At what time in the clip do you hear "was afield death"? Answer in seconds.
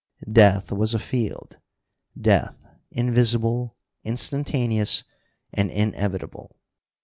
0.71-2.65